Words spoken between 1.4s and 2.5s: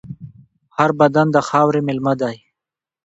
خاورې مېلمه دی.